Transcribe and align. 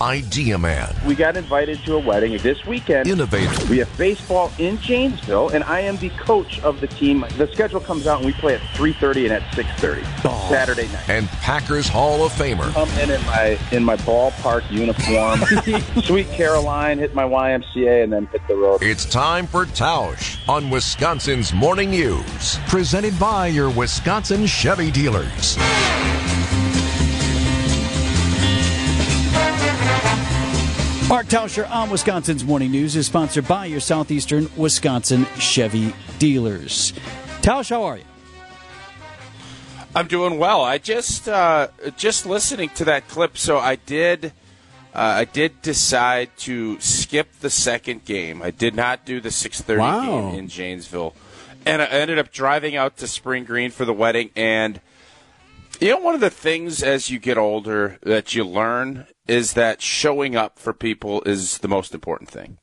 Idea 0.00 0.58
Man, 0.58 0.94
We 1.06 1.14
got 1.14 1.36
invited 1.36 1.78
to 1.84 1.94
a 1.94 1.98
wedding 1.98 2.36
this 2.38 2.64
weekend. 2.66 3.08
Innovator, 3.08 3.64
We 3.70 3.78
have 3.78 3.98
baseball 3.98 4.52
in 4.58 4.78
Janesville, 4.80 5.48
and 5.50 5.64
I 5.64 5.80
am 5.80 5.96
the 5.96 6.10
coach 6.10 6.60
of 6.60 6.80
the 6.80 6.86
team. 6.86 7.24
The 7.38 7.48
schedule 7.52 7.80
comes 7.80 8.06
out, 8.06 8.18
and 8.18 8.26
we 8.26 8.32
play 8.34 8.54
at 8.54 8.60
3:30 8.74 9.24
and 9.24 9.32
at 9.32 9.42
6:30 9.54 10.04
Saturday 10.50 10.86
night. 10.88 11.08
and 11.08 11.28
Packers 11.40 11.88
Hall 11.88 12.24
of 12.26 12.32
Famer. 12.32 12.70
Come 12.74 12.90
in 13.00 13.10
in 13.10 13.24
my 13.26 13.58
in 13.72 13.82
my 13.84 13.96
ballpark 13.96 14.70
uniform, 14.70 15.40
Sweet 16.04 16.30
Caroline, 16.32 16.98
hit 16.98 17.14
my 17.14 17.24
YMCA, 17.24 18.02
and 18.04 18.12
then 18.12 18.26
hit 18.32 18.46
the 18.48 18.56
road. 18.56 18.82
It's 18.82 19.06
time 19.06 19.46
for 19.46 19.64
Tausch 19.64 20.36
on 20.48 20.68
Wisconsin's 20.68 21.52
Morning 21.54 21.90
News. 21.90 22.58
Presented 22.68 23.18
by 23.18 23.46
your 23.46 23.70
Wisconsin 23.70 24.46
Chevy 24.46 24.90
dealers. 24.90 25.56
Mark 31.08 31.26
Tauscher 31.28 31.70
on 31.70 31.88
Wisconsin's 31.88 32.44
Morning 32.44 32.72
News 32.72 32.96
is 32.96 33.06
sponsored 33.06 33.46
by 33.46 33.66
your 33.66 33.78
Southeastern 33.78 34.50
Wisconsin 34.56 35.24
Chevy 35.38 35.94
dealers. 36.18 36.92
Tausch, 37.42 37.70
how 37.70 37.84
are 37.84 37.98
you? 37.98 38.04
I'm 39.94 40.08
doing 40.08 40.38
well. 40.38 40.62
I 40.64 40.78
just 40.78 41.28
uh, 41.28 41.68
just 41.96 42.26
listening 42.26 42.70
to 42.70 42.84
that 42.86 43.06
clip, 43.08 43.38
so 43.38 43.56
I 43.58 43.76
did 43.76 44.26
uh, 44.92 44.98
I 44.98 45.24
did 45.26 45.62
decide 45.62 46.36
to 46.38 46.78
skip 46.80 47.28
the 47.40 47.50
second 47.50 48.04
game. 48.04 48.42
I 48.42 48.50
did 48.50 48.74
not 48.74 49.04
do 49.06 49.20
the 49.20 49.28
6:30 49.30 49.78
Wow. 49.78 50.02
game 50.30 50.38
in 50.40 50.48
Janesville, 50.48 51.14
and 51.64 51.80
I 51.82 51.86
ended 51.86 52.18
up 52.18 52.32
driving 52.32 52.74
out 52.74 52.96
to 52.96 53.06
Spring 53.06 53.44
Green 53.44 53.70
for 53.70 53.84
the 53.84 53.92
wedding. 53.94 54.30
And 54.34 54.80
you 55.80 55.90
know, 55.90 55.98
one 55.98 56.14
of 56.14 56.20
the 56.20 56.30
things 56.30 56.82
as 56.82 57.10
you 57.10 57.18
get 57.18 57.38
older 57.38 57.98
that 58.02 58.34
you 58.34 58.44
learn 58.44 59.06
is 59.26 59.54
that 59.54 59.82
showing 59.82 60.36
up 60.36 60.58
for 60.58 60.72
people 60.72 61.22
is 61.22 61.58
the 61.58 61.68
most 61.68 61.94
important 61.94 62.30
thing. 62.30 62.58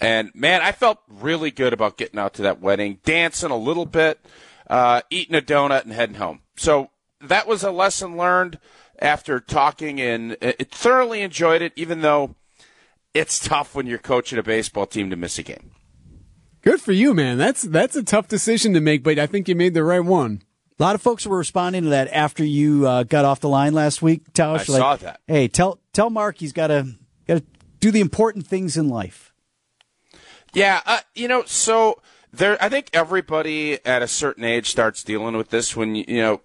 And 0.00 0.30
man, 0.34 0.60
I 0.60 0.72
felt 0.72 0.98
really 1.08 1.50
good 1.50 1.72
about 1.72 1.96
getting 1.96 2.18
out 2.18 2.34
to 2.34 2.42
that 2.42 2.60
wedding, 2.60 2.98
dancing 3.04 3.50
a 3.50 3.56
little 3.56 3.86
bit, 3.86 4.20
uh, 4.68 5.02
eating 5.10 5.36
a 5.36 5.40
donut, 5.40 5.84
and 5.84 5.92
heading 5.92 6.16
home. 6.16 6.40
So 6.56 6.90
that 7.20 7.46
was 7.46 7.62
a 7.62 7.70
lesson 7.70 8.16
learned 8.16 8.58
after 8.98 9.40
talking, 9.40 10.00
and 10.00 10.36
it 10.40 10.70
thoroughly 10.70 11.22
enjoyed 11.22 11.62
it. 11.62 11.72
Even 11.76 12.00
though 12.00 12.34
it's 13.12 13.38
tough 13.38 13.74
when 13.74 13.86
you're 13.86 13.98
coaching 13.98 14.38
a 14.38 14.42
baseball 14.42 14.86
team 14.86 15.10
to 15.10 15.16
miss 15.16 15.38
a 15.38 15.42
game. 15.42 15.70
Good 16.62 16.80
for 16.80 16.92
you, 16.92 17.14
man. 17.14 17.38
That's 17.38 17.62
that's 17.62 17.94
a 17.94 18.02
tough 18.02 18.26
decision 18.26 18.72
to 18.74 18.80
make, 18.80 19.04
but 19.04 19.18
I 19.18 19.26
think 19.26 19.48
you 19.48 19.54
made 19.54 19.74
the 19.74 19.84
right 19.84 20.04
one. 20.04 20.42
A 20.78 20.82
lot 20.82 20.96
of 20.96 21.02
folks 21.02 21.24
were 21.24 21.38
responding 21.38 21.84
to 21.84 21.90
that 21.90 22.08
after 22.12 22.44
you 22.44 22.86
uh, 22.86 23.04
got 23.04 23.24
off 23.24 23.38
the 23.38 23.48
line 23.48 23.74
last 23.74 24.02
week, 24.02 24.32
Tausch. 24.32 24.68
I 24.68 24.72
like, 24.72 24.80
saw 24.80 24.96
that. 24.96 25.20
Hey, 25.28 25.46
tell 25.46 25.78
tell 25.92 26.10
Mark 26.10 26.38
he's 26.38 26.52
got 26.52 26.66
to 26.66 26.96
got 27.28 27.38
to 27.38 27.44
do 27.78 27.92
the 27.92 28.00
important 28.00 28.46
things 28.46 28.76
in 28.76 28.88
life. 28.88 29.32
Yeah, 30.52 30.80
uh, 30.84 31.00
you 31.14 31.28
know, 31.28 31.44
so 31.44 32.00
there. 32.32 32.56
I 32.60 32.68
think 32.68 32.90
everybody 32.92 33.84
at 33.86 34.02
a 34.02 34.08
certain 34.08 34.42
age 34.42 34.68
starts 34.68 35.04
dealing 35.04 35.36
with 35.36 35.50
this 35.50 35.76
when 35.76 35.94
you, 35.94 36.04
you 36.08 36.20
know 36.20 36.40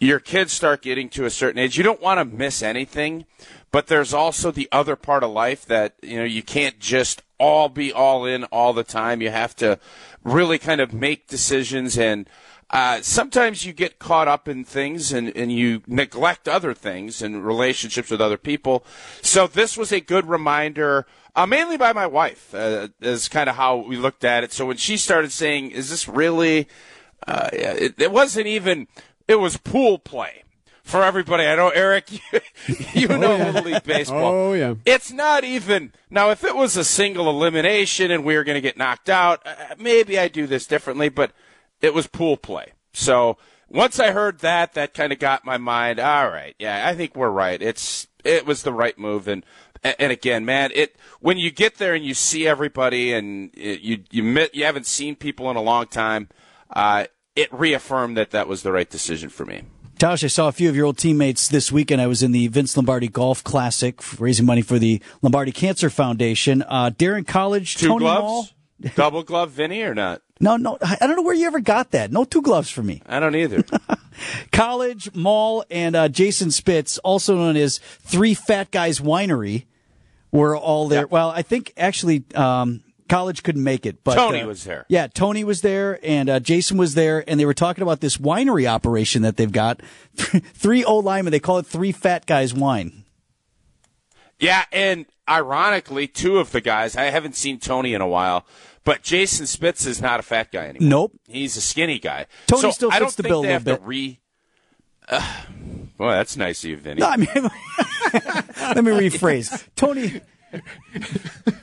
your 0.00 0.18
kids 0.18 0.52
start 0.52 0.82
getting 0.82 1.08
to 1.10 1.24
a 1.24 1.30
certain 1.30 1.60
age. 1.60 1.78
You 1.78 1.84
don't 1.84 2.02
want 2.02 2.18
to 2.18 2.24
miss 2.24 2.62
anything, 2.62 3.26
but 3.70 3.86
there's 3.86 4.12
also 4.12 4.50
the 4.50 4.68
other 4.72 4.96
part 4.96 5.22
of 5.22 5.30
life 5.30 5.64
that 5.66 5.94
you 6.02 6.18
know 6.18 6.24
you 6.24 6.42
can't 6.42 6.80
just 6.80 7.22
all 7.38 7.68
be 7.68 7.92
all 7.92 8.24
in 8.24 8.42
all 8.44 8.72
the 8.72 8.82
time. 8.82 9.22
You 9.22 9.30
have 9.30 9.54
to 9.56 9.78
really 10.24 10.58
kind 10.58 10.80
of 10.80 10.92
make 10.92 11.28
decisions 11.28 11.96
and. 11.96 12.28
Uh, 12.70 13.00
sometimes 13.00 13.64
you 13.64 13.72
get 13.72 13.98
caught 13.98 14.28
up 14.28 14.46
in 14.46 14.62
things 14.62 15.10
and, 15.12 15.34
and 15.34 15.50
you 15.50 15.82
neglect 15.86 16.46
other 16.46 16.74
things 16.74 17.22
and 17.22 17.44
relationships 17.44 18.10
with 18.10 18.20
other 18.20 18.36
people. 18.36 18.84
So 19.22 19.46
this 19.46 19.76
was 19.76 19.90
a 19.90 20.00
good 20.00 20.26
reminder, 20.26 21.06
uh, 21.34 21.46
mainly 21.46 21.78
by 21.78 21.94
my 21.94 22.06
wife, 22.06 22.54
uh, 22.54 22.88
is 23.00 23.28
kind 23.28 23.48
of 23.48 23.56
how 23.56 23.76
we 23.76 23.96
looked 23.96 24.22
at 24.22 24.44
it. 24.44 24.52
So 24.52 24.66
when 24.66 24.76
she 24.76 24.98
started 24.98 25.32
saying, 25.32 25.70
is 25.70 25.88
this 25.88 26.08
really, 26.08 26.68
uh, 27.26 27.48
it, 27.52 27.94
it 27.98 28.12
wasn't 28.12 28.46
even, 28.46 28.86
it 29.26 29.36
was 29.36 29.56
pool 29.56 29.98
play. 29.98 30.44
For 30.82 31.04
everybody, 31.04 31.44
I 31.44 31.54
know 31.54 31.68
Eric, 31.68 32.10
you, 32.32 32.40
you 32.94 33.08
know 33.08 33.36
Little 33.36 33.62
League 33.62 33.84
Baseball. 33.84 34.32
Oh, 34.32 34.52
yeah. 34.54 34.74
It's 34.86 35.12
not 35.12 35.44
even 35.44 35.92
now. 36.08 36.30
If 36.30 36.44
it 36.44 36.56
was 36.56 36.78
a 36.78 36.84
single 36.84 37.28
elimination 37.28 38.10
and 38.10 38.24
we 38.24 38.34
were 38.34 38.42
going 38.42 38.54
to 38.54 38.62
get 38.62 38.78
knocked 38.78 39.10
out, 39.10 39.46
uh, 39.46 39.74
maybe 39.78 40.18
I 40.18 40.28
do 40.28 40.46
this 40.46 40.66
differently. 40.66 41.10
But 41.10 41.32
it 41.80 41.94
was 41.94 42.06
pool 42.06 42.36
play. 42.36 42.72
So 42.92 43.38
once 43.68 44.00
I 44.00 44.12
heard 44.12 44.40
that, 44.40 44.74
that 44.74 44.94
kind 44.94 45.12
of 45.12 45.18
got 45.18 45.44
my 45.44 45.58
mind. 45.58 46.00
All 46.00 46.28
right, 46.28 46.54
yeah, 46.58 46.88
I 46.88 46.94
think 46.94 47.14
we're 47.14 47.30
right. 47.30 47.60
It's 47.60 48.08
it 48.24 48.46
was 48.46 48.62
the 48.62 48.72
right 48.72 48.98
move, 48.98 49.28
and 49.28 49.44
and 49.82 50.12
again, 50.12 50.44
man, 50.44 50.70
it 50.74 50.96
when 51.20 51.38
you 51.38 51.50
get 51.50 51.76
there 51.76 51.94
and 51.94 52.04
you 52.04 52.14
see 52.14 52.46
everybody, 52.46 53.12
and 53.12 53.50
it, 53.54 53.80
you 53.80 54.04
you 54.10 54.22
met, 54.22 54.54
you 54.54 54.64
haven't 54.64 54.86
seen 54.86 55.16
people 55.16 55.50
in 55.50 55.56
a 55.56 55.62
long 55.62 55.86
time, 55.86 56.28
uh, 56.70 57.06
it 57.36 57.52
reaffirmed 57.52 58.16
that 58.16 58.30
that 58.30 58.48
was 58.48 58.62
the 58.62 58.72
right 58.72 58.88
decision 58.88 59.28
for 59.28 59.44
me. 59.44 59.62
Tausch, 59.98 60.22
I 60.22 60.28
saw 60.28 60.46
a 60.46 60.52
few 60.52 60.68
of 60.68 60.76
your 60.76 60.86
old 60.86 60.96
teammates 60.96 61.48
this 61.48 61.72
weekend. 61.72 62.00
I 62.00 62.06
was 62.06 62.22
in 62.22 62.30
the 62.30 62.46
Vince 62.46 62.76
Lombardi 62.76 63.08
Golf 63.08 63.42
Classic, 63.42 64.00
raising 64.20 64.46
money 64.46 64.62
for 64.62 64.78
the 64.78 65.02
Lombardi 65.22 65.50
Cancer 65.50 65.90
Foundation. 65.90 66.62
Uh, 66.62 66.90
Daryn 66.90 67.26
Colledge, 67.26 67.76
Two 67.76 67.88
Tony 67.88 68.04
gloves, 68.04 68.22
Moll. 68.22 68.46
double 68.94 69.22
glove, 69.22 69.50
Vinny, 69.50 69.82
or 69.82 69.94
not? 69.94 70.22
No, 70.40 70.56
no, 70.56 70.78
I 70.80 71.06
don't 71.06 71.16
know 71.16 71.22
where 71.22 71.34
you 71.34 71.46
ever 71.46 71.60
got 71.60 71.90
that. 71.90 72.12
No 72.12 72.24
two 72.24 72.42
gloves 72.42 72.70
for 72.70 72.82
me. 72.82 73.02
I 73.06 73.18
don't 73.18 73.34
either. 73.34 73.64
Colledge, 74.52 75.12
Moll, 75.14 75.64
and 75.70 75.96
uh, 75.96 76.08
Jason 76.08 76.50
Spitz, 76.50 76.98
also 76.98 77.36
known 77.36 77.56
as 77.56 77.78
Three 77.78 78.34
Fat 78.34 78.70
Guys 78.70 79.00
Winery, 79.00 79.64
were 80.30 80.56
all 80.56 80.88
there. 80.88 81.02
Yeah. 81.02 81.06
Well, 81.10 81.30
I 81.30 81.42
think 81.42 81.72
actually 81.76 82.24
um, 82.34 82.82
Colledge 83.08 83.42
couldn't 83.42 83.64
make 83.64 83.86
it, 83.86 84.04
but 84.04 84.14
Tony 84.14 84.42
uh, 84.42 84.46
was 84.46 84.64
there. 84.64 84.84
Yeah, 84.88 85.06
Tony 85.08 85.42
was 85.42 85.62
there, 85.62 85.98
and 86.02 86.28
uh, 86.28 86.40
Jason 86.40 86.76
was 86.76 86.94
there, 86.94 87.24
and 87.26 87.40
they 87.40 87.46
were 87.46 87.54
talking 87.54 87.82
about 87.82 88.00
this 88.00 88.18
winery 88.18 88.66
operation 88.66 89.22
that 89.22 89.36
they've 89.36 89.50
got. 89.50 89.80
Three 90.14 90.84
old 90.84 91.04
linemen. 91.04 91.32
They 91.32 91.40
call 91.40 91.58
it 91.58 91.66
Three 91.66 91.92
Fat 91.92 92.26
Guys 92.26 92.54
Wine. 92.54 93.04
Yeah, 94.38 94.64
and 94.72 95.06
ironically, 95.28 96.06
two 96.06 96.38
of 96.38 96.52
the 96.52 96.60
guys, 96.60 96.96
I 96.96 97.04
haven't 97.04 97.34
seen 97.34 97.58
Tony 97.58 97.94
in 97.94 98.00
a 98.00 98.06
while, 98.06 98.46
but 98.84 99.02
Jason 99.02 99.46
Spitz 99.46 99.84
is 99.86 100.00
not 100.00 100.20
a 100.20 100.22
fat 100.22 100.52
guy 100.52 100.66
anymore. 100.68 100.88
Nope. 100.88 101.12
He's 101.26 101.56
a 101.56 101.60
skinny 101.60 101.98
guy. 101.98 102.26
Tony 102.46 102.62
so 102.62 102.70
still 102.70 102.92
I 102.92 102.98
don't 102.98 103.08
fits 103.08 103.16
the 103.16 103.22
think 103.24 103.30
bill 103.30 103.40
a 103.40 103.58
little 103.58 103.76
to 103.76 103.82
re. 103.82 104.20
Uh, 105.10 105.24
well, 105.96 106.10
that's 106.10 106.36
nice 106.36 106.62
of 106.64 106.68
you, 106.68 106.76
Vinny. 106.76 107.00
No, 107.00 107.06
I 107.08 107.16
mean, 107.16 107.28
let 107.34 108.84
me 108.84 108.92
rephrase. 108.92 109.66
Tony, 109.74 110.20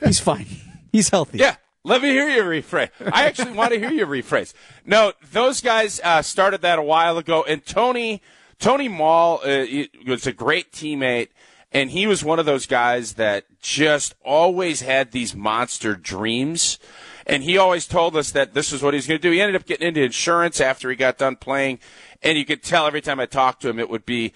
he's 0.03 0.19
fine. 0.19 0.47
He's 0.92 1.09
healthy. 1.09 1.38
Yeah. 1.38 1.57
Let 1.84 2.02
me 2.02 2.09
hear 2.09 2.28
you 2.28 2.42
rephrase. 2.42 2.90
I 3.13 3.25
actually 3.25 3.52
want 3.52 3.72
to 3.72 3.80
hear 3.80 3.92
you 3.92 4.07
rephrase. 4.07 4.56
No, 4.84 5.13
those 5.31 5.62
guys 5.62 6.02
uh, 6.03 6.24
started 6.24 6.62
that 6.63 6.80
a 6.80 6.81
while 6.81 7.19
ago, 7.19 7.46
and 7.47 7.63
Tony 7.63 8.24
Tony 8.57 8.88
Moll 8.88 9.42
uh, 9.46 9.66
was 10.07 10.25
a 10.25 10.34
great 10.34 10.72
teammate, 10.72 11.30
and 11.71 11.91
he 11.91 12.07
was 12.07 12.23
one 12.23 12.39
of 12.39 12.45
those 12.45 12.65
guys 12.65 13.13
that 13.13 13.45
just 13.61 14.15
always 14.23 14.81
had 14.81 15.11
these 15.11 15.35
monster 15.35 15.95
dreams. 15.95 16.79
And 17.27 17.43
he 17.43 17.57
always 17.57 17.87
told 17.87 18.15
us 18.15 18.31
that 18.31 18.53
this 18.53 18.71
is 18.71 18.81
what 18.81 18.93
he 18.93 18.97
was 18.97 19.07
going 19.07 19.19
to 19.19 19.27
do. 19.27 19.31
He 19.31 19.41
ended 19.41 19.55
up 19.55 19.65
getting 19.65 19.87
into 19.87 20.03
insurance 20.03 20.61
after 20.61 20.89
he 20.89 20.95
got 20.95 21.17
done 21.17 21.35
playing, 21.35 21.79
and 22.21 22.37
you 22.37 22.45
could 22.45 22.61
tell 22.61 22.85
every 22.85 23.01
time 23.01 23.19
I 23.19 23.25
talked 23.25 23.61
to 23.63 23.69
him, 23.69 23.79
it 23.79 23.89
would 23.89 24.05
be, 24.05 24.31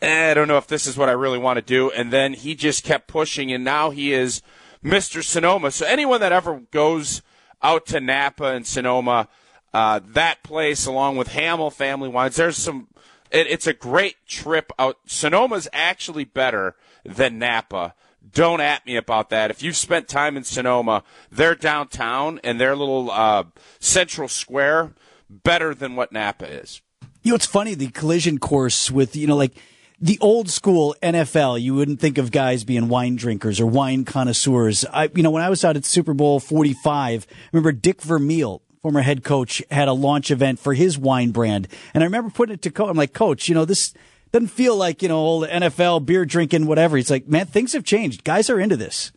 eh, 0.00 0.30
I 0.30 0.34
don't 0.34 0.48
know 0.48 0.58
if 0.58 0.66
this 0.66 0.86
is 0.86 0.96
what 0.96 1.08
I 1.08 1.12
really 1.12 1.38
want 1.38 1.58
to 1.58 1.62
do. 1.62 1.90
And 1.90 2.12
then 2.12 2.34
he 2.34 2.54
just 2.54 2.84
kept 2.84 3.06
pushing, 3.06 3.52
and 3.52 3.64
now 3.64 3.90
he 3.90 4.12
is 4.12 4.42
Mr. 4.84 5.22
Sonoma. 5.22 5.70
So 5.70 5.86
anyone 5.86 6.20
that 6.20 6.32
ever 6.32 6.60
goes 6.72 7.22
out 7.62 7.86
to 7.86 8.00
Napa 8.00 8.46
and 8.46 8.66
Sonoma, 8.66 9.28
uh, 9.72 10.00
that 10.04 10.42
place 10.42 10.84
along 10.84 11.16
with 11.16 11.28
Hamel 11.28 11.70
Family 11.70 12.08
Wines, 12.08 12.36
there's 12.36 12.56
some. 12.56 12.88
It, 13.32 13.46
it's 13.48 13.66
a 13.66 13.72
great 13.72 14.16
trip 14.26 14.70
out. 14.78 14.98
Sonoma's 15.06 15.68
actually 15.72 16.24
better 16.24 16.76
than 17.04 17.38
Napa. 17.38 17.94
Don't 18.30 18.60
at 18.60 18.86
me 18.86 18.96
about 18.96 19.30
that. 19.30 19.50
If 19.50 19.62
you've 19.62 19.76
spent 19.76 20.06
time 20.06 20.36
in 20.36 20.44
Sonoma, 20.44 21.02
their 21.30 21.54
downtown 21.54 22.40
and 22.44 22.60
their 22.60 22.76
little 22.76 23.10
uh, 23.10 23.44
central 23.80 24.28
square 24.28 24.92
better 25.28 25.74
than 25.74 25.96
what 25.96 26.12
Napa 26.12 26.46
is. 26.46 26.82
You 27.22 27.32
know, 27.32 27.36
it's 27.36 27.46
funny 27.46 27.74
the 27.74 27.88
collision 27.88 28.38
course 28.38 28.90
with 28.90 29.16
you 29.16 29.26
know 29.26 29.36
like 29.36 29.54
the 30.00 30.18
old 30.20 30.50
school 30.50 30.94
NFL. 31.02 31.60
You 31.60 31.74
wouldn't 31.74 32.00
think 32.00 32.18
of 32.18 32.30
guys 32.30 32.64
being 32.64 32.88
wine 32.88 33.16
drinkers 33.16 33.60
or 33.60 33.66
wine 33.66 34.04
connoisseurs. 34.04 34.84
I, 34.92 35.10
you 35.14 35.22
know, 35.22 35.30
when 35.30 35.42
I 35.42 35.50
was 35.50 35.64
out 35.64 35.76
at 35.76 35.84
Super 35.84 36.14
Bowl 36.14 36.40
Forty 36.40 36.74
Five, 36.74 37.26
remember 37.52 37.72
Dick 37.72 38.02
Vermeil, 38.02 38.62
former 38.82 39.00
head 39.02 39.22
coach, 39.22 39.62
had 39.70 39.88
a 39.88 39.92
launch 39.92 40.30
event 40.30 40.58
for 40.58 40.74
his 40.74 40.98
wine 40.98 41.30
brand, 41.30 41.68
and 41.94 42.02
I 42.02 42.06
remember 42.06 42.30
putting 42.30 42.54
it 42.54 42.62
to 42.62 42.70
coach. 42.70 42.90
I'm 42.90 42.96
like, 42.96 43.12
Coach, 43.12 43.48
you 43.48 43.54
know 43.54 43.64
this. 43.64 43.94
Doesn't 44.32 44.48
feel 44.48 44.76
like, 44.76 45.02
you 45.02 45.08
know, 45.08 45.18
old 45.18 45.46
NFL 45.46 46.06
beer 46.06 46.24
drinking, 46.24 46.66
whatever. 46.66 46.96
He's 46.96 47.10
like, 47.10 47.28
man, 47.28 47.44
things 47.44 47.74
have 47.74 47.84
changed. 47.84 48.24
Guys 48.24 48.48
are 48.48 48.58
into 48.58 48.78
this. 48.78 49.12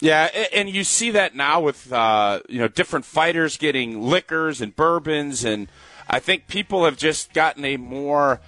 Yeah, 0.00 0.24
and 0.52 0.68
you 0.68 0.84
see 0.84 1.12
that 1.12 1.34
now 1.34 1.60
with 1.60 1.90
uh, 1.90 2.40
you 2.48 2.58
know 2.58 2.68
different 2.68 3.06
fighters 3.06 3.56
getting 3.56 4.02
liquors 4.02 4.60
and 4.60 4.76
bourbons, 4.76 5.42
and 5.42 5.68
I 6.08 6.18
think 6.18 6.48
people 6.48 6.84
have 6.84 6.98
just 6.98 7.32
gotten 7.32 7.64
a 7.64 7.78
more 7.78 8.40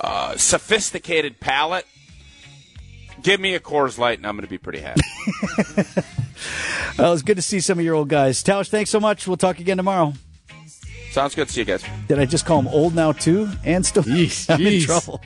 uh, 0.00 0.38
sophisticated 0.38 1.40
palate. 1.40 1.86
Give 3.22 3.38
me 3.38 3.54
a 3.54 3.60
Coors 3.60 3.98
Light, 3.98 4.18
and 4.18 4.26
I'm 4.26 4.34
going 4.34 4.46
to 4.46 4.50
be 4.50 4.56
pretty 4.56 4.80
happy. 4.80 5.02
Well, 6.98 7.12
it's 7.12 7.22
good 7.22 7.36
to 7.36 7.42
see 7.42 7.60
some 7.60 7.78
of 7.78 7.84
your 7.84 7.94
old 7.94 8.08
guys. 8.08 8.42
Tausch, 8.42 8.68
thanks 8.68 8.90
so 8.90 9.00
much. 9.00 9.26
We'll 9.26 9.36
talk 9.36 9.58
again 9.58 9.76
tomorrow. 9.76 10.12
Sounds 11.10 11.34
good. 11.34 11.46
To 11.46 11.52
see 11.52 11.60
you 11.60 11.64
guys. 11.64 11.84
Did 12.08 12.18
I 12.18 12.24
just 12.24 12.44
call 12.44 12.58
him 12.58 12.68
old 12.68 12.94
now 12.94 13.12
too? 13.12 13.48
And 13.64 13.86
still, 13.86 14.02
Jeez, 14.02 14.48
I'm 14.54 14.66
in 14.66 14.80
trouble. 14.82 15.20